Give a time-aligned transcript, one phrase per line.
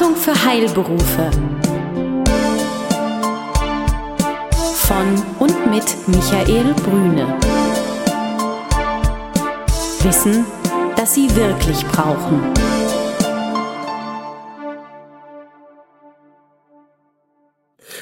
[0.00, 1.30] Beratung für Heilberufe.
[4.74, 7.38] Von und mit Michael Brüne.
[10.02, 10.46] Wissen,
[10.96, 12.40] das Sie wirklich brauchen.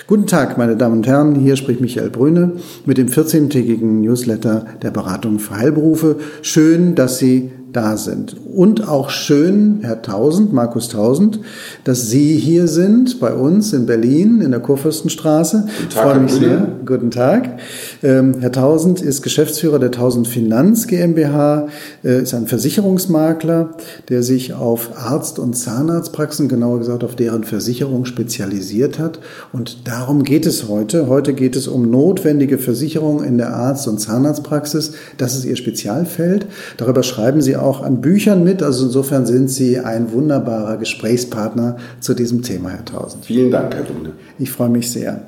[0.07, 2.53] Guten Tag, meine Damen und Herren, hier spricht Michael Brüne
[2.87, 6.17] mit dem 14-tägigen Newsletter der Beratung für Heilberufe.
[6.43, 8.37] Schön, dass Sie da sind.
[8.55, 11.41] Und auch schön, Herr Tausend, Markus Tausend,
[11.85, 15.67] dass Sie hier sind bei uns in Berlin in der Kurfürstenstraße.
[15.67, 16.67] Guten Tag, Freue mich sehr.
[16.85, 17.59] Guten Tag.
[18.03, 21.69] Ähm, Herr Tausend ist Geschäftsführer der Tausend Finanz GmbH,
[22.05, 23.71] äh, ist ein Versicherungsmakler,
[24.09, 29.19] der sich auf Arzt- und Zahnarztpraxen, genauer gesagt auf deren Versicherung spezialisiert hat.
[29.53, 31.09] Und darum geht es heute.
[31.09, 34.93] Heute geht es um notwendige Versicherungen in der Arzt- und Zahnarztpraxis.
[35.17, 36.47] Das ist Ihr Spezialfeld.
[36.77, 38.63] Darüber schreiben Sie auch an Büchern mit.
[38.63, 43.25] Also insofern sind Sie ein wunderbarer Gesprächspartner zu diesem Thema, Herr Tausend.
[43.25, 44.13] Vielen Dank, Herr Dunde.
[44.39, 45.23] Ich freue mich sehr.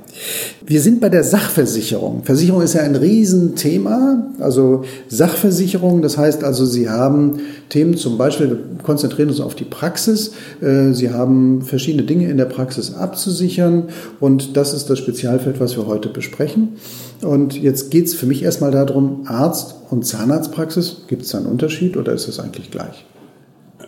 [0.64, 2.24] Wir sind bei der Sachversicherung.
[2.24, 4.30] Versicherung ist ja ein Riesenthema.
[4.38, 9.64] Also Sachversicherung, das heißt also, Sie haben Themen, zum Beispiel, wir konzentrieren uns auf die
[9.64, 10.32] Praxis.
[10.60, 13.88] Äh, Sie haben verschiedene Dinge in der Praxis abzusichern
[14.20, 16.76] und das ist das Spezialfeld, was wir heute besprechen.
[17.22, 21.46] Und jetzt geht es für mich erstmal darum, Arzt und Zahnarztpraxis, gibt es da einen
[21.46, 23.04] Unterschied oder ist es eigentlich gleich?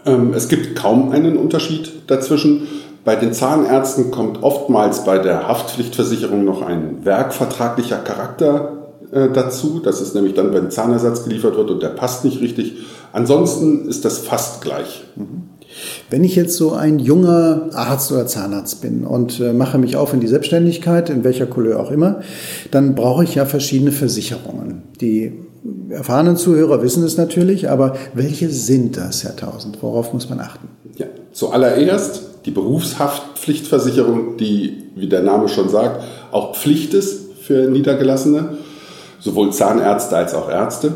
[0.05, 2.67] Ähm, es gibt kaum einen Unterschied dazwischen.
[3.05, 9.81] Bei den Zahnärzten kommt oftmals bei der Haftpflichtversicherung noch ein werkvertraglicher Charakter äh, dazu.
[9.83, 12.77] Das ist nämlich dann, wenn Zahnersatz geliefert wird und der passt nicht richtig.
[13.13, 15.05] Ansonsten ist das fast gleich.
[15.17, 15.49] Mhm.
[16.11, 20.13] Wenn ich jetzt so ein junger Arzt oder Zahnarzt bin und äh, mache mich auf
[20.13, 22.21] in die Selbstständigkeit, in welcher Couleur auch immer,
[22.71, 24.83] dann brauche ich ja verschiedene Versicherungen.
[25.01, 25.33] Die
[25.91, 29.79] erfahrenen Zuhörer wissen es natürlich, aber welche sind das, Herr Tausend?
[29.83, 30.69] Worauf muss man achten?
[30.97, 38.57] Ja, zuallererst die Berufshaftpflichtversicherung, die, wie der Name schon sagt, auch Pflicht ist für Niedergelassene,
[39.21, 40.93] sowohl Zahnärzte als auch Ärzte.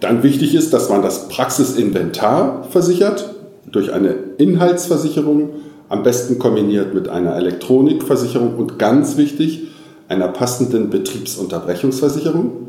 [0.00, 3.34] Dann wichtig ist, dass man das Praxisinventar versichert
[3.70, 5.50] durch eine Inhaltsversicherung,
[5.88, 9.68] am besten kombiniert mit einer Elektronikversicherung und ganz wichtig,
[10.08, 12.68] einer passenden Betriebsunterbrechungsversicherung.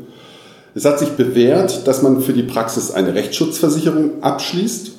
[0.74, 4.92] Es hat sich bewährt, dass man für die Praxis eine Rechtsschutzversicherung abschließt.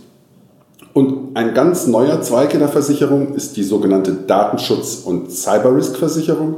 [1.36, 6.58] Ein ganz neuer Zweig in der Versicherung ist die sogenannte Datenschutz- und Cyber-Risk-Versicherung.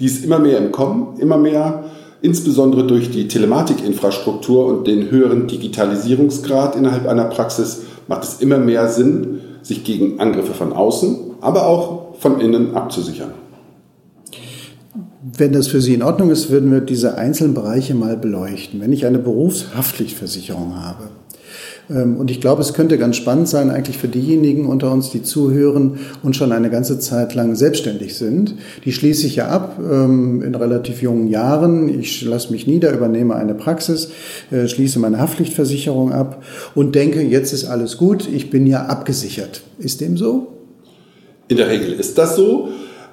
[0.00, 1.84] Die ist immer mehr im Kommen, immer mehr,
[2.20, 8.88] insbesondere durch die Telematikinfrastruktur und den höheren Digitalisierungsgrad innerhalb einer Praxis macht es immer mehr
[8.88, 13.32] Sinn, sich gegen Angriffe von außen, aber auch von innen abzusichern.
[15.36, 18.80] Wenn das für Sie in Ordnung ist, würden wir diese einzelnen Bereiche mal beleuchten.
[18.80, 21.10] Wenn ich eine Berufshaftpflichtversicherung habe,
[21.88, 25.98] und ich glaube, es könnte ganz spannend sein, eigentlich für diejenigen unter uns, die zuhören
[26.22, 28.54] und schon eine ganze Zeit lang selbstständig sind.
[28.84, 31.88] Die schließe ich ja ab ähm, in relativ jungen Jahren.
[31.88, 34.10] Ich lasse mich nieder, übernehme eine Praxis,
[34.50, 36.42] äh, schließe meine Haftpflichtversicherung ab
[36.74, 39.62] und denke, jetzt ist alles gut, ich bin ja abgesichert.
[39.78, 40.48] Ist dem so?
[41.48, 42.68] In der Regel ist das so.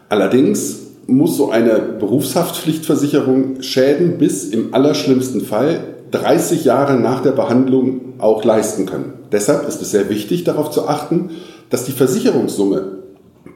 [0.10, 8.14] Allerdings muss so eine Berufshaftpflichtversicherung Schäden bis im allerschlimmsten Fall 30 Jahre nach der Behandlung
[8.20, 9.14] auch leisten können.
[9.32, 11.32] Deshalb ist es sehr wichtig, darauf zu achten,
[11.70, 13.00] dass die Versicherungssumme,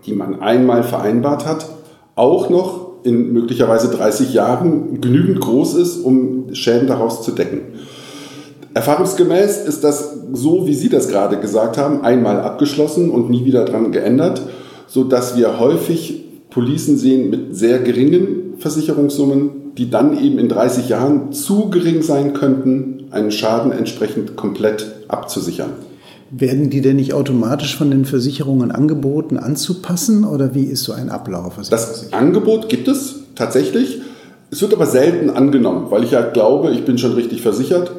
[0.06, 1.70] die man einmal vereinbart hat,
[2.16, 7.62] auch noch in möglicherweise 30 Jahren genügend groß ist, um Schäden daraus zu decken.
[8.74, 13.66] Erfahrungsgemäß ist das so, wie Sie das gerade gesagt haben, einmal abgeschlossen und nie wieder
[13.66, 14.42] dran geändert,
[14.88, 20.90] so dass wir häufig Policen sehen mit sehr geringen Versicherungssummen, die dann eben in 30
[20.90, 25.72] Jahren zu gering sein könnten, einen Schaden entsprechend komplett abzusichern.
[26.32, 31.10] Werden die denn nicht automatisch von den Versicherungen angeboten, anzupassen oder wie ist so ein
[31.10, 31.56] Ablauf?
[31.70, 34.02] Das Angebot gibt es tatsächlich.
[34.52, 37.92] Es wird aber selten angenommen, weil ich ja glaube, ich bin schon richtig versichert.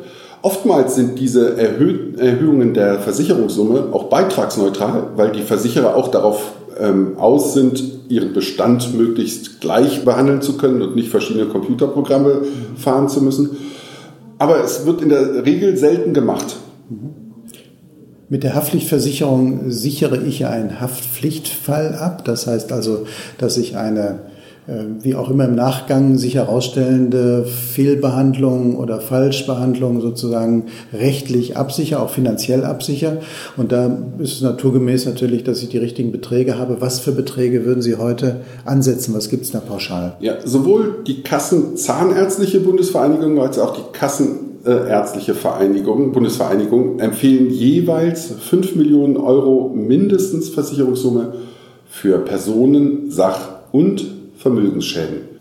[0.42, 7.18] Oftmals sind diese Erhö Erhöhungen der Versicherungssumme auch beitragsneutral, weil die Versicherer auch darauf ähm,
[7.18, 12.42] aus sind, ihren Bestand möglichst gleich behandeln zu können und nicht verschiedene Computerprogramme
[12.76, 13.50] fahren zu müssen.
[14.38, 16.56] Aber es wird in der Regel selten gemacht.
[18.28, 22.24] Mit der Haftpflichtversicherung sichere ich ja einen Haftpflichtfall ab.
[22.24, 23.06] Das heißt also,
[23.38, 24.20] dass ich eine
[25.02, 32.64] wie auch immer im Nachgang sich herausstellende Fehlbehandlung oder Falschbehandlung sozusagen rechtlich absicher, auch finanziell
[32.64, 33.18] absicher.
[33.56, 36.80] Und da ist es naturgemäß natürlich, dass ich die richtigen Beträge habe.
[36.80, 39.14] Was für Beträge würden Sie heute ansetzen?
[39.14, 40.16] Was gibt es da pauschal?
[40.20, 47.50] Ja, sowohl die Kassen Zahnärztliche Bundesvereinigung als auch die Kassen äh, ärztliche Vereinigungen, Bundesvereinigungen empfehlen
[47.50, 51.32] jeweils 5 Millionen Euro mindestens Versicherungssumme
[51.88, 55.40] für Personen, Sach- und Vermögensschäden.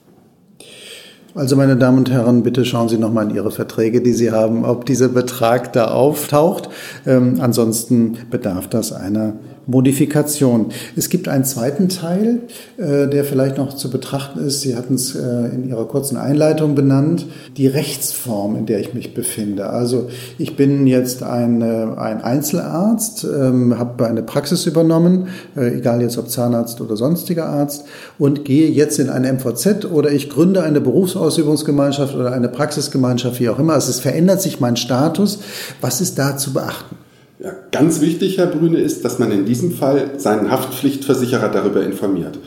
[1.35, 4.65] Also meine Damen und Herren, bitte schauen Sie nochmal in Ihre Verträge, die Sie haben,
[4.65, 6.69] ob dieser Betrag da auftaucht.
[7.05, 9.33] Ähm, ansonsten bedarf das einer
[9.69, 10.68] Modifikation.
[10.95, 12.42] Es gibt einen zweiten Teil,
[12.77, 14.62] äh, der vielleicht noch zu betrachten ist.
[14.62, 15.19] Sie hatten es äh,
[15.54, 19.69] in Ihrer kurzen Einleitung benannt, die Rechtsform, in der ich mich befinde.
[19.69, 21.66] Also ich bin jetzt ein, äh,
[21.98, 27.86] ein Einzelarzt, ähm, habe eine Praxis übernommen, egal jetzt ob Zahnarzt oder sonstiger Arzt,
[28.18, 33.50] und gehe jetzt in eine MVZ oder ich gründe eine Berufsausübungsgemeinschaft oder eine Praxisgemeinschaft, wie
[33.50, 33.74] auch immer.
[33.74, 35.39] Also es verändert sich mein Status.
[35.81, 36.95] Was ist da zu beachten?
[37.41, 42.38] Ja, ganz wichtig, Herr Brüne, ist, dass man in diesem Fall seinen Haftpflichtversicherer darüber informiert.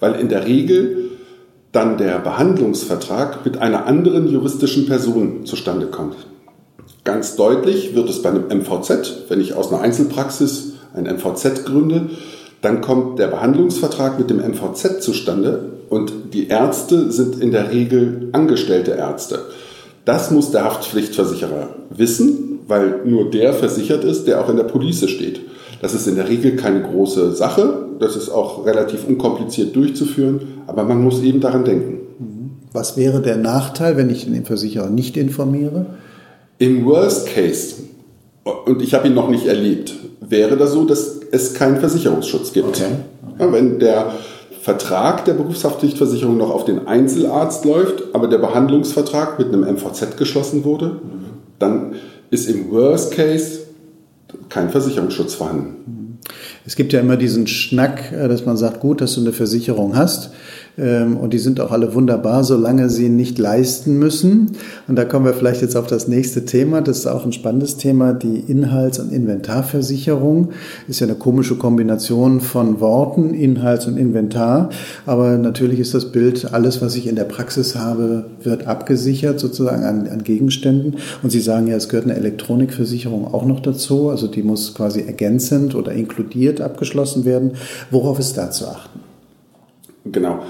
[0.00, 1.10] Weil in der Regel
[1.72, 6.16] dann der Behandlungsvertrag mit einer anderen juristischen Person zustande kommt.
[7.04, 12.10] Ganz deutlich wird es bei einem MVZ, wenn ich aus einer Einzelpraxis ein MVZ gründe,
[12.60, 18.28] dann kommt der Behandlungsvertrag mit dem MVZ zustande und die Ärzte sind in der Regel
[18.32, 19.40] angestellte Ärzte.
[20.04, 25.08] Das muss der Haftpflichtversicherer wissen weil nur der versichert ist, der auch in der Police
[25.08, 25.40] steht.
[25.82, 30.84] Das ist in der Regel keine große Sache, das ist auch relativ unkompliziert durchzuführen, aber
[30.84, 32.00] man muss eben daran denken.
[32.72, 35.86] Was wäre der Nachteil, wenn ich den Versicherer nicht informiere?
[36.58, 37.76] Im Worst Case,
[38.66, 42.68] und ich habe ihn noch nicht erlebt, wäre das so, dass es keinen Versicherungsschutz gibt.
[42.68, 42.86] Okay.
[43.38, 43.52] Okay.
[43.52, 44.12] Wenn der
[44.64, 50.64] Vertrag der Berufshaftpflichtversicherung noch auf den Einzelarzt läuft, aber der Behandlungsvertrag mit einem MVZ geschlossen
[50.64, 51.02] wurde,
[51.58, 51.96] dann
[52.30, 53.58] ist im Worst Case
[54.48, 56.18] kein Versicherungsschutz vorhanden.
[56.64, 59.96] Es gibt ja immer diesen Schnack, äh, dass man sagt, gut, dass du eine Versicherung
[59.96, 60.30] hast.
[60.76, 64.52] Ähm, und die sind auch alle wunderbar, solange sie nicht leisten müssen.
[64.88, 66.80] Und da kommen wir vielleicht jetzt auf das nächste Thema.
[66.80, 68.12] Das ist auch ein spannendes Thema.
[68.12, 70.50] Die Inhalts- und Inventarversicherung
[70.88, 74.70] ist ja eine komische Kombination von Worten, Inhalts- und Inventar.
[75.06, 79.84] Aber natürlich ist das Bild, alles, was ich in der Praxis habe, wird abgesichert sozusagen
[79.84, 80.96] an, an Gegenständen.
[81.22, 84.10] Und Sie sagen ja, es gehört eine Elektronikversicherung auch noch dazu.
[84.10, 87.52] Also die muss quasi ergänzend oder inkludiert abgeschlossen werden.
[87.90, 89.00] Worauf ist da zu achten?
[90.04, 90.40] Genau.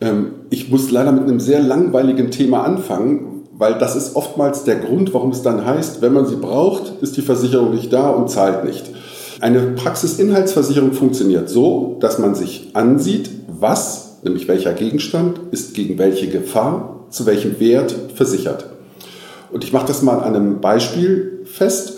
[0.00, 4.76] Ähm, ich muss leider mit einem sehr langweiligen Thema anfangen, weil das ist oftmals der
[4.76, 8.30] Grund, warum es dann heißt, wenn man sie braucht, ist die Versicherung nicht da und
[8.30, 8.84] zahlt nicht.
[9.40, 16.28] Eine Praxisinhaltsversicherung funktioniert so, dass man sich ansieht, was, nämlich welcher Gegenstand, ist gegen welche
[16.28, 18.66] Gefahr, zu welchem Wert versichert.
[19.50, 21.97] Und ich mache das mal an einem Beispiel fest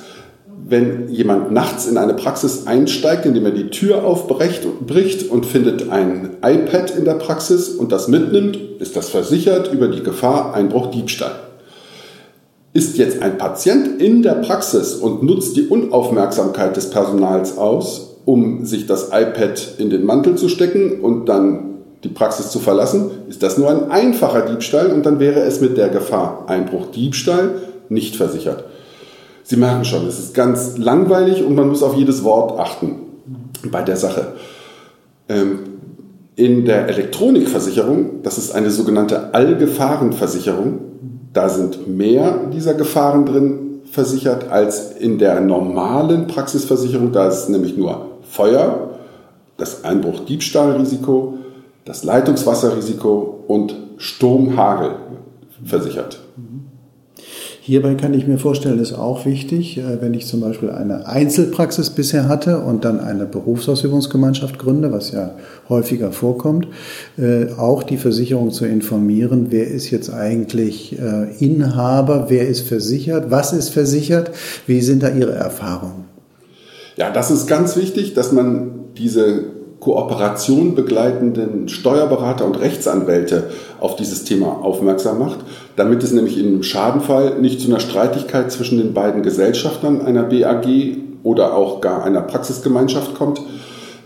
[0.71, 6.37] wenn jemand nachts in eine Praxis einsteigt, indem er die Tür aufbricht und findet ein
[6.43, 11.33] iPad in der Praxis und das mitnimmt, ist das versichert über die Gefahr Einbruch Diebstahl.
[12.73, 18.65] Ist jetzt ein Patient in der Praxis und nutzt die Unaufmerksamkeit des Personals aus, um
[18.65, 21.71] sich das iPad in den Mantel zu stecken und dann
[22.05, 25.77] die Praxis zu verlassen, ist das nur ein einfacher Diebstahl und dann wäre es mit
[25.77, 27.57] der Gefahr Einbruch Diebstahl
[27.89, 28.65] nicht versichert.
[29.51, 33.01] Sie merken schon, es ist ganz langweilig und man muss auf jedes Wort achten
[33.69, 34.35] bei der Sache.
[35.29, 35.59] Ähm,
[36.37, 40.79] in der Elektronikversicherung, das ist eine sogenannte Allgefahrenversicherung,
[41.33, 47.11] da sind mehr dieser Gefahren drin versichert als in der normalen Praxisversicherung.
[47.11, 48.91] Da ist nämlich nur Feuer,
[49.57, 51.39] das Einbruch-Diebstahlrisiko,
[51.85, 54.93] das Leitungswasserrisiko und Sturm-Hagel
[55.65, 56.21] versichert.
[57.63, 61.91] Hierbei kann ich mir vorstellen, ist auch wichtig, äh, wenn ich zum Beispiel eine Einzelpraxis
[61.91, 65.33] bisher hatte und dann eine Berufsausübungsgemeinschaft gründe, was ja
[65.69, 66.69] häufiger vorkommt,
[67.19, 73.31] äh, auch die Versicherung zu informieren, wer ist jetzt eigentlich äh, Inhaber, wer ist versichert,
[73.31, 74.31] was ist versichert,
[74.67, 76.05] wie sind da Ihre Erfahrungen?
[76.97, 84.25] Ja, das ist ganz wichtig, dass man diese Kooperation begleitenden Steuerberater und Rechtsanwälte auf dieses
[84.25, 85.39] Thema aufmerksam macht,
[85.77, 90.67] damit es nämlich einem Schadenfall nicht zu einer Streitigkeit zwischen den beiden Gesellschaftern einer BAG
[91.23, 93.41] oder auch gar einer Praxisgemeinschaft kommt,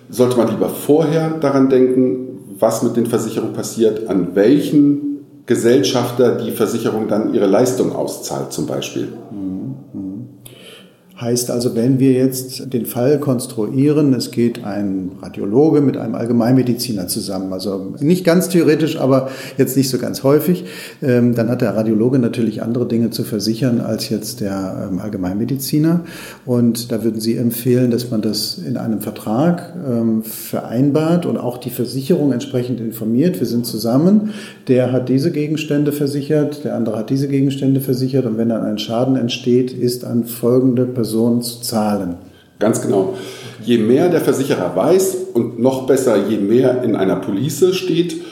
[0.09, 6.53] sollte man lieber vorher daran denken, was mit den Versicherungen passiert, an welchen Gesellschafter die
[6.53, 9.09] Versicherung dann ihre Leistung auszahlt zum Beispiel.
[9.31, 10.04] Mhm.
[11.21, 17.07] Heißt also, wenn wir jetzt den Fall konstruieren, es geht ein Radiologe mit einem Allgemeinmediziner
[17.07, 20.65] zusammen, also nicht ganz theoretisch, aber jetzt nicht so ganz häufig,
[21.03, 26.01] ähm, dann hat der Radiologe natürlich andere Dinge zu versichern als jetzt der ähm, Allgemeinmediziner.
[26.47, 31.59] Und da würden Sie empfehlen, dass man das in einem Vertrag ähm, vereinbart und auch
[31.59, 33.39] die Versicherung entsprechend informiert.
[33.39, 34.31] Wir sind zusammen,
[34.67, 38.79] der hat diese Gegenstände versichert, der andere hat diese Gegenstände versichert und wenn dann ein
[38.79, 42.17] Schaden entsteht, ist an folgende Person Person zu zahlen.
[42.59, 43.13] Ganz genau.
[43.63, 48.23] Je mehr der Versicherer weiß und noch besser, je mehr in einer Police steht,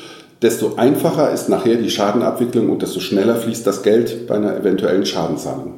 [0.41, 5.05] desto einfacher ist nachher die Schadenabwicklung und desto schneller fließt das Geld bei einer eventuellen
[5.05, 5.75] Schadenzahlung.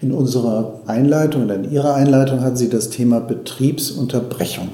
[0.00, 4.70] In unserer Einleitung oder in Ihrer Einleitung hatten Sie das Thema Betriebsunterbrechung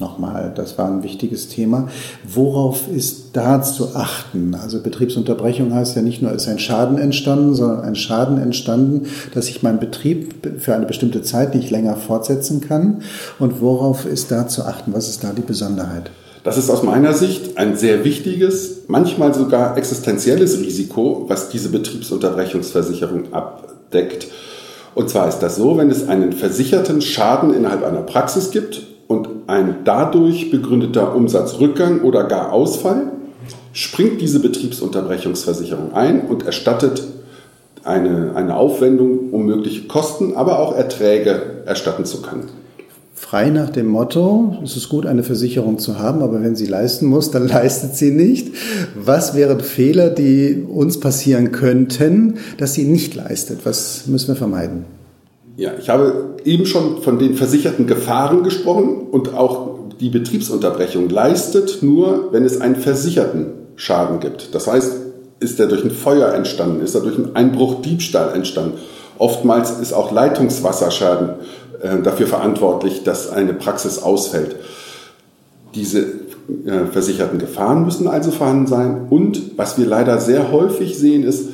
[0.00, 1.88] nochmal, das war ein wichtiges Thema.
[2.24, 4.54] Worauf ist da zu achten?
[4.54, 9.48] Also Betriebsunterbrechung heißt ja nicht nur, ist ein Schaden entstanden, sondern ein Schaden entstanden, dass
[9.48, 13.02] ich meinen Betrieb für eine bestimmte Zeit nicht länger fortsetzen kann.
[13.38, 14.92] Und worauf ist da zu achten?
[14.94, 16.10] Was ist da die Besonderheit?
[16.44, 23.32] Das ist aus meiner Sicht ein sehr wichtiges, manchmal sogar existenzielles Risiko, was diese Betriebsunterbrechungsversicherung
[23.32, 24.28] abdeckt.
[24.94, 28.82] Und zwar ist das so, wenn es einen versicherten Schaden innerhalb einer Praxis gibt
[29.48, 33.12] ein dadurch begründeter Umsatzrückgang oder gar Ausfall,
[33.72, 37.02] springt diese Betriebsunterbrechungsversicherung ein und erstattet
[37.82, 42.50] eine, eine Aufwendung, um mögliche Kosten, aber auch Erträge erstatten zu können.
[43.14, 47.06] Frei nach dem Motto, es ist gut, eine Versicherung zu haben, aber wenn sie leisten
[47.06, 48.54] muss, dann leistet sie nicht.
[48.94, 53.60] Was wären Fehler, die uns passieren könnten, dass sie nicht leistet?
[53.64, 54.97] Was müssen wir vermeiden?
[55.58, 61.82] Ja, ich habe eben schon von den versicherten Gefahren gesprochen und auch die Betriebsunterbrechung leistet
[61.82, 64.54] nur, wenn es einen versicherten Schaden gibt.
[64.54, 64.92] Das heißt,
[65.40, 68.78] ist er durch ein Feuer entstanden, ist er durch einen Einbruch, Diebstahl entstanden.
[69.18, 71.30] Oftmals ist auch Leitungswasserschaden
[71.82, 74.54] äh, dafür verantwortlich, dass eine Praxis ausfällt.
[75.74, 79.06] Diese äh, versicherten Gefahren müssen also vorhanden sein.
[79.10, 81.48] Und was wir leider sehr häufig sehen, ist,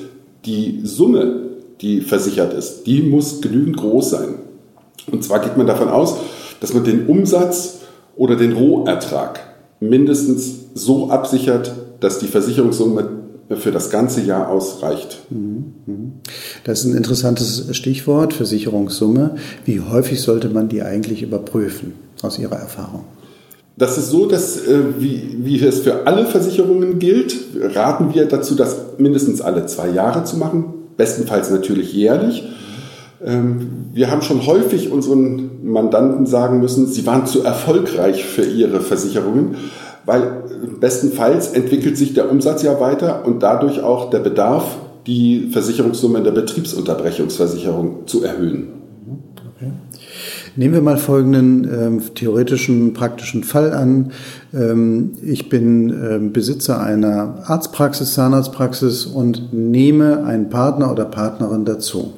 [0.44, 1.43] die Summe
[1.80, 4.34] die versichert ist, die muss genügend groß sein.
[5.10, 6.16] Und zwar geht man davon aus,
[6.60, 7.80] dass man den Umsatz
[8.16, 9.40] oder den Rohertrag
[9.80, 13.08] mindestens so absichert, dass die Versicherungssumme
[13.56, 15.18] für das ganze Jahr ausreicht.
[16.64, 19.36] Das ist ein interessantes Stichwort, Versicherungssumme.
[19.64, 23.04] Wie häufig sollte man die eigentlich überprüfen, aus Ihrer Erfahrung?
[23.76, 27.36] Das ist so, dass, äh, wie, wie es für alle Versicherungen gilt,
[27.74, 32.44] raten wir dazu, das mindestens alle zwei Jahre zu machen bestenfalls natürlich jährlich.
[33.24, 38.80] Ähm, wir haben schon häufig unseren Mandanten sagen müssen, sie waren zu erfolgreich für ihre
[38.80, 39.56] Versicherungen,
[40.04, 40.44] weil
[40.80, 46.24] bestenfalls entwickelt sich der Umsatz ja weiter und dadurch auch der Bedarf, die Versicherungssumme in
[46.24, 48.83] der Betriebsunterbrechungsversicherung zu erhöhen.
[50.56, 54.12] Nehmen wir mal folgenden ähm, theoretischen, praktischen Fall an.
[54.52, 62.12] Ähm, ich bin ähm, Besitzer einer Arztpraxis, Zahnarztpraxis und nehme einen Partner oder Partnerin dazu.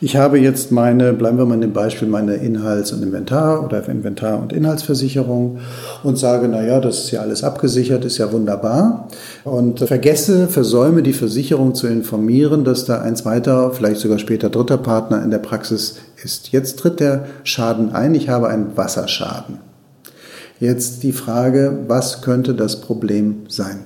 [0.00, 3.88] Ich habe jetzt meine, bleiben wir mal in dem Beispiel, meine Inhalts- und Inventar- oder
[3.88, 5.58] Inventar- und Inhaltsversicherung
[6.02, 9.08] und sage, na ja, das ist ja alles abgesichert, ist ja wunderbar.
[9.44, 14.76] Und vergesse, versäume die Versicherung zu informieren, dass da ein zweiter, vielleicht sogar später dritter
[14.76, 16.52] Partner in der Praxis ist.
[16.52, 19.60] Jetzt tritt der Schaden ein, ich habe einen Wasserschaden.
[20.60, 23.78] Jetzt die Frage, was könnte das Problem sein?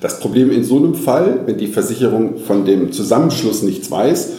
[0.00, 4.32] Das Problem in so einem Fall, wenn die Versicherung von dem Zusammenschluss nichts weiß,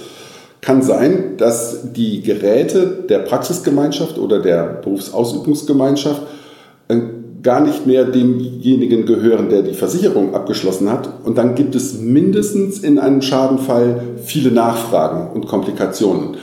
[0.67, 6.23] kann sein, dass die Geräte der Praxisgemeinschaft oder der Berufsausübungsgemeinschaft
[6.89, 6.97] äh,
[7.41, 11.07] gar nicht mehr demjenigen gehören, der die Versicherung abgeschlossen hat.
[11.23, 16.35] Und dann gibt es mindestens in einem Schadenfall viele Nachfragen und Komplikationen.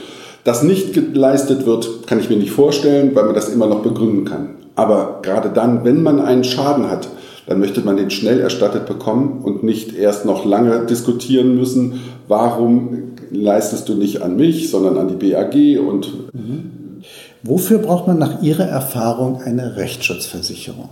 [0.43, 4.25] Das nicht geleistet wird, kann ich mir nicht vorstellen, weil man das immer noch begründen
[4.25, 4.55] kann.
[4.73, 7.09] Aber gerade dann, wenn man einen Schaden hat,
[7.45, 13.14] dann möchte man den schnell erstattet bekommen und nicht erst noch lange diskutieren müssen, warum
[13.35, 16.71] leistest du nicht an mich, sondern an die BAG und mhm.
[17.47, 20.89] Wofür braucht man nach Ihrer Erfahrung eine Rechtsschutzversicherung?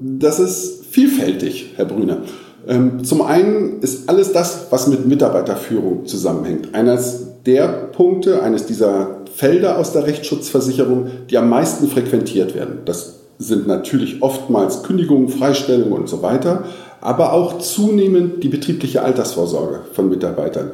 [0.00, 2.18] Das ist vielfältig, Herr Brüner.
[2.66, 6.74] Ähm, zum einen ist alles das, was mit Mitarbeiterführung zusammenhängt.
[6.74, 12.80] Eines der Punkte, eines dieser Felder aus der Rechtsschutzversicherung, die am meisten frequentiert werden.
[12.84, 16.64] Das sind natürlich oftmals Kündigungen, Freistellungen und so weiter,
[17.02, 20.70] aber auch zunehmend die betriebliche Altersvorsorge von Mitarbeitern,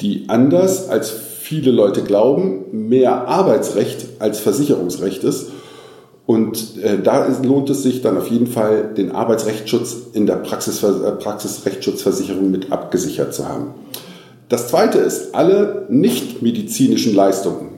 [0.00, 5.50] die anders als viele Leute glauben, mehr Arbeitsrecht als Versicherungsrecht ist.
[6.26, 10.82] Und äh, da lohnt es sich dann auf jeden Fall, den Arbeitsrechtsschutz in der Praxis,
[10.82, 13.74] äh, Praxisrechtsschutzversicherung mit abgesichert zu haben.
[14.48, 17.70] Das zweite ist, alle nicht medizinischen Leistungen,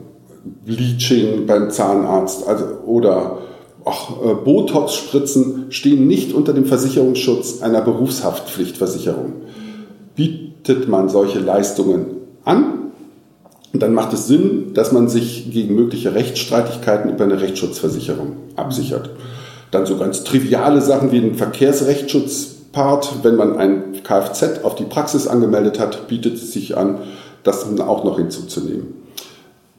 [0.65, 3.37] Bleaching beim Zahnarzt also, oder
[3.85, 9.33] auch äh, Botox-Spritzen stehen nicht unter dem Versicherungsschutz einer Berufshaftpflichtversicherung.
[10.15, 12.05] Bietet man solche Leistungen
[12.43, 12.91] an,
[13.73, 19.09] dann macht es Sinn, dass man sich gegen mögliche Rechtsstreitigkeiten über eine Rechtsschutzversicherung absichert.
[19.71, 25.27] Dann so ganz triviale Sachen wie den Verkehrsrechtsschutzpart, wenn man ein Kfz auf die Praxis
[25.27, 26.97] angemeldet hat, bietet es sich an,
[27.43, 29.00] das auch noch hinzuzunehmen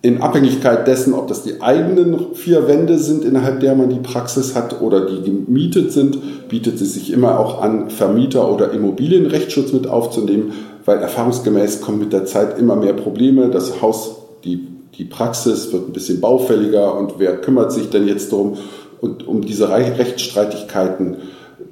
[0.03, 4.57] in Abhängigkeit dessen, ob das die eigenen vier Wände sind, innerhalb der man die Praxis
[4.57, 9.87] hat oder die gemietet sind, bietet es sich immer auch an, Vermieter oder Immobilienrechtsschutz mit
[9.87, 10.53] aufzunehmen,
[10.85, 13.49] weil erfahrungsgemäß kommen mit der Zeit immer mehr Probleme.
[13.49, 14.67] Das Haus, die,
[14.99, 18.57] die Praxis wird ein bisschen baufälliger und wer kümmert sich denn jetzt darum?
[19.01, 21.17] Und um diese Rechtsstreitigkeiten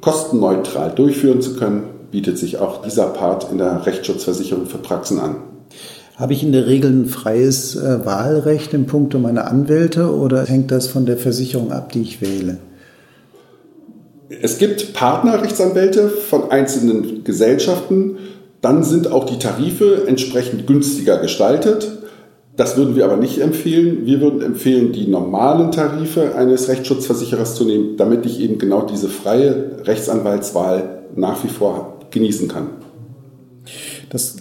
[0.01, 1.83] kostenneutral durchführen zu können,
[2.13, 5.37] bietet sich auch dieser Part in der Rechtsschutzversicherung für Praxen an.
[6.21, 10.71] Habe ich in der Regel ein freies äh, Wahlrecht im Punkto meiner Anwälte oder hängt
[10.71, 12.59] das von der Versicherung ab, die ich wähle?
[14.29, 18.19] Es gibt Partnerrechtsanwälte von einzelnen Gesellschaften.
[18.61, 21.91] Dann sind auch die Tarife entsprechend günstiger gestaltet.
[22.55, 24.05] Das würden wir aber nicht empfehlen.
[24.05, 29.09] Wir würden empfehlen, die normalen Tarife eines Rechtsschutzversicherers zu nehmen, damit ich eben genau diese
[29.09, 32.67] freie Rechtsanwaltswahl nach wie vor genießen kann.
[34.11, 34.37] Das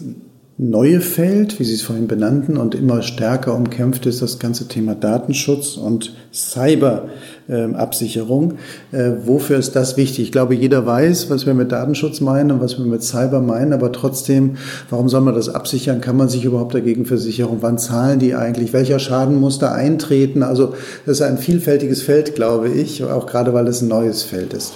[0.62, 4.94] neue Feld, wie Sie es vorhin benannten, und immer stärker umkämpft ist das ganze Thema
[4.94, 8.56] Datenschutz und Cyberabsicherung.
[8.92, 10.26] Äh, wofür ist das wichtig?
[10.26, 13.72] Ich glaube, jeder weiß, was wir mit Datenschutz meinen und was wir mit Cyber meinen,
[13.72, 14.58] aber trotzdem,
[14.90, 16.02] warum soll man das absichern?
[16.02, 17.60] Kann man sich überhaupt dagegen versichern?
[17.62, 18.74] Wann zahlen die eigentlich?
[18.74, 20.44] Welcher Schaden muss da eintreten?
[20.44, 20.74] Also
[21.06, 24.74] das ist ein vielfältiges Feld, glaube ich, auch gerade weil es ein neues Feld ist.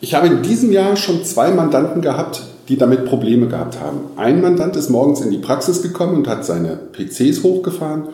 [0.00, 3.98] Ich habe in diesem Jahr schon zwei Mandanten gehabt, die damit Probleme gehabt haben.
[4.16, 8.04] Ein Mandant ist morgens in die Praxis gekommen und hat seine PCs hochgefahren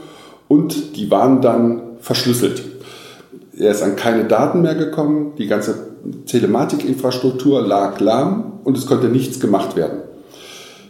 [0.49, 2.65] und die waren dann verschlüsselt.
[3.57, 5.77] Er ist an keine Daten mehr gekommen, die ganze
[6.27, 10.00] Telematikinfrastruktur lag lahm und es konnte nichts gemacht werden.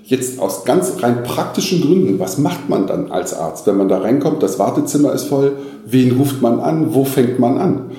[0.04, 3.98] Jetzt aus ganz rein praktischen Gründen, was macht man dann als Arzt, wenn man da
[3.98, 7.90] reinkommt, das Wartezimmer ist voll, wen ruft man an, wo fängt man an?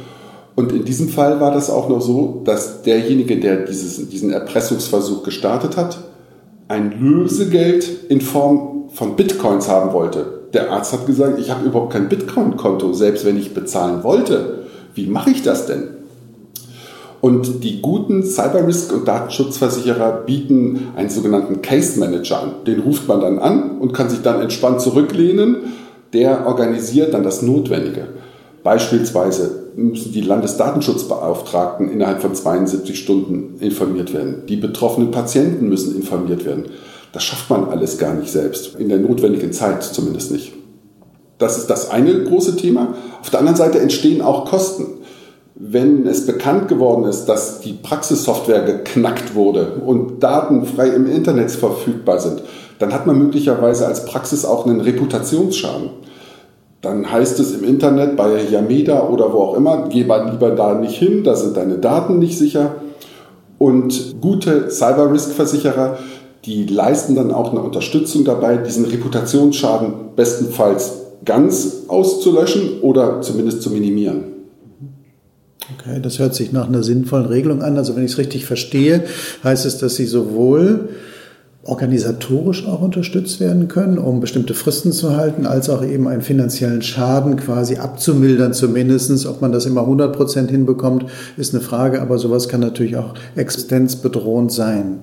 [0.59, 5.23] Und in diesem Fall war das auch noch so, dass derjenige, der dieses, diesen Erpressungsversuch
[5.23, 5.99] gestartet hat,
[6.67, 10.49] ein Lösegeld in Form von Bitcoins haben wollte.
[10.51, 14.63] Der Arzt hat gesagt, ich habe überhaupt kein Bitcoin-Konto, selbst wenn ich bezahlen wollte.
[14.95, 15.91] Wie mache ich das denn?
[17.21, 22.51] Und die guten Cyber-Risk- und Datenschutzversicherer bieten einen sogenannten Case Manager an.
[22.67, 25.55] Den ruft man dann an und kann sich dann entspannt zurücklehnen.
[26.11, 28.09] Der organisiert dann das Notwendige.
[28.61, 34.43] Beispielsweise müssen die Landesdatenschutzbeauftragten innerhalb von 72 Stunden informiert werden.
[34.47, 36.65] Die betroffenen Patienten müssen informiert werden.
[37.11, 40.53] Das schafft man alles gar nicht selbst, in der notwendigen Zeit zumindest nicht.
[41.39, 42.95] Das ist das eine große Thema.
[43.21, 44.85] Auf der anderen Seite entstehen auch Kosten.
[45.55, 51.51] Wenn es bekannt geworden ist, dass die Praxissoftware geknackt wurde und Daten frei im Internet
[51.51, 52.43] verfügbar sind,
[52.77, 55.89] dann hat man möglicherweise als Praxis auch einen Reputationsschaden
[56.81, 60.75] dann heißt es im Internet bei Yameda oder wo auch immer, geh mal lieber da
[60.75, 62.75] nicht hin, da sind deine Daten nicht sicher.
[63.57, 65.97] Und gute Cyber-Risk-Versicherer,
[66.45, 70.93] die leisten dann auch eine Unterstützung dabei, diesen Reputationsschaden bestenfalls
[71.25, 74.23] ganz auszulöschen oder zumindest zu minimieren.
[75.77, 77.77] Okay, das hört sich nach einer sinnvollen Regelung an.
[77.77, 79.03] Also wenn ich es richtig verstehe,
[79.43, 80.89] heißt es, dass Sie sowohl
[81.63, 86.81] organisatorisch auch unterstützt werden können, um bestimmte Fristen zu halten, als auch eben einen finanziellen
[86.81, 89.25] Schaden quasi abzumildern zumindestens.
[89.25, 91.05] Ob man das immer 100 Prozent hinbekommt,
[91.37, 94.99] ist eine Frage, aber sowas kann natürlich auch existenzbedrohend sein.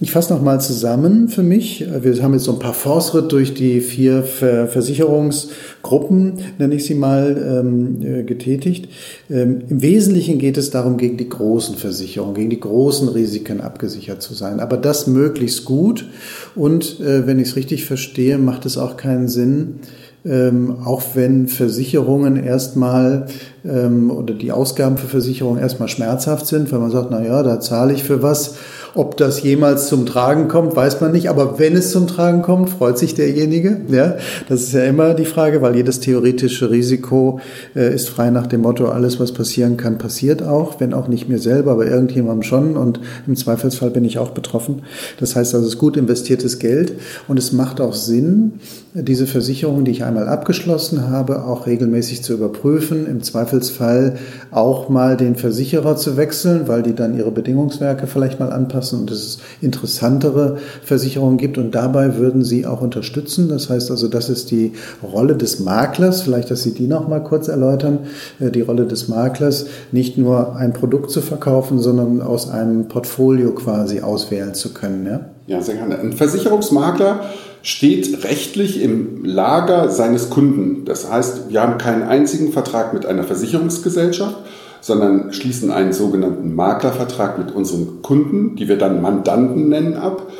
[0.00, 1.84] Ich fasse nochmal zusammen für mich.
[2.02, 7.64] Wir haben jetzt so ein paar Fortschritt durch die vier Versicherungsgruppen, nenne ich sie mal,
[7.64, 8.88] ähm, äh, getätigt.
[9.28, 14.22] Ähm, Im Wesentlichen geht es darum, gegen die großen Versicherungen, gegen die großen Risiken abgesichert
[14.22, 14.60] zu sein.
[14.60, 16.06] Aber das möglichst gut.
[16.54, 19.80] Und äh, wenn ich es richtig verstehe, macht es auch keinen Sinn,
[20.24, 23.26] ähm, auch wenn Versicherungen erstmal
[23.64, 27.58] ähm, oder die Ausgaben für Versicherungen erstmal schmerzhaft sind, weil man sagt, na ja, da
[27.58, 28.54] zahle ich für was
[28.94, 31.30] ob das jemals zum Tragen kommt, weiß man nicht.
[31.30, 33.80] Aber wenn es zum Tragen kommt, freut sich derjenige.
[33.88, 34.16] Ja,
[34.48, 37.40] das ist ja immer die Frage, weil jedes theoretische Risiko
[37.76, 40.80] äh, ist frei nach dem Motto, alles, was passieren kann, passiert auch.
[40.80, 42.76] Wenn auch nicht mir selber, aber irgendjemandem schon.
[42.76, 44.82] Und im Zweifelsfall bin ich auch betroffen.
[45.20, 46.94] Das heißt also, es ist gut investiertes Geld.
[47.28, 48.54] Und es macht auch Sinn,
[48.94, 53.06] diese Versicherung, die ich einmal abgeschlossen habe, auch regelmäßig zu überprüfen.
[53.06, 54.16] Im Zweifelsfall
[54.50, 59.00] auch mal den Versicherer zu wechseln, weil die dann ihre Bedingungswerke vielleicht mal anpassen passen
[59.00, 61.58] und dass es interessantere Versicherungen gibt.
[61.58, 63.48] Und dabei würden Sie auch unterstützen.
[63.48, 66.22] Das heißt also, das ist die Rolle des Maklers.
[66.22, 68.00] Vielleicht, dass Sie die noch mal kurz erläutern.
[68.40, 73.52] Äh, die Rolle des Maklers, nicht nur ein Produkt zu verkaufen, sondern aus einem Portfolio
[73.52, 75.06] quasi auswählen zu können.
[75.06, 75.98] Ja, ja sehr gerne.
[75.98, 77.20] Ein Versicherungsmakler
[77.62, 80.84] steht rechtlich im Lager seines Kunden.
[80.84, 84.36] Das heißt, wir haben keinen einzigen Vertrag mit einer Versicherungsgesellschaft,
[84.80, 90.30] sondern schließen einen sogenannten Maklervertrag mit unseren Kunden, die wir dann Mandanten nennen, ab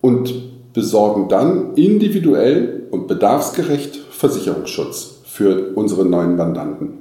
[0.00, 6.98] und besorgen dann individuell und bedarfsgerecht Versicherungsschutz für unsere neuen Mandanten.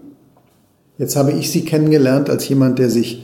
[0.97, 3.23] Jetzt habe ich Sie kennengelernt als jemand, der sich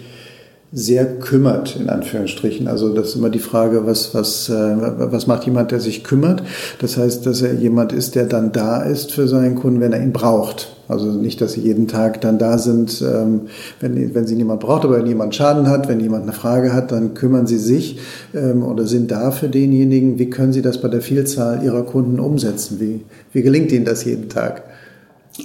[0.78, 2.68] sehr kümmert, in Anführungsstrichen.
[2.68, 6.44] Also das ist immer die Frage, was, was, äh, was macht jemand, der sich kümmert?
[6.80, 10.04] Das heißt, dass er jemand ist, der dann da ist für seinen Kunden, wenn er
[10.04, 10.76] ihn braucht.
[10.90, 13.44] Also nicht, dass sie jeden Tag dann da sind, ähm,
[13.80, 16.92] wenn, wenn sie niemand braucht, aber wenn jemand Schaden hat, wenn jemand eine Frage hat,
[16.92, 18.00] dann kümmern sie sich
[18.36, 20.20] ähm, oder sind da für denjenigen.
[20.20, 22.82] Wie können sie das bei der Vielzahl ihrer Kunden umsetzen?
[22.82, 24.64] Wie, wie gelingt ihnen das jeden Tag?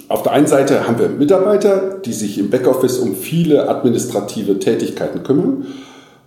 [0.08, 5.22] Auf der einen Seite haben wir Mitarbeiter, die sich im Backoffice um viele administrative Tätigkeiten
[5.22, 5.66] kümmern.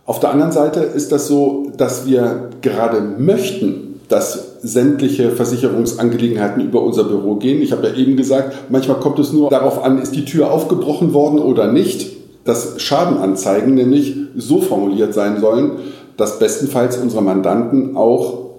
[0.06, 6.82] Auf der anderen Seite ist das so, dass wir gerade möchten, dass sämtliche Versicherungsangelegenheiten über
[6.84, 7.62] unser Büro gehen.
[7.62, 11.14] Ich habe ja eben gesagt, manchmal kommt es nur darauf an, ist die Tür aufgebrochen
[11.14, 12.12] worden oder nicht,
[12.44, 15.72] dass Schadenanzeigen nämlich so formuliert sein sollen,
[16.18, 18.52] dass bestenfalls unsere Mandanten auch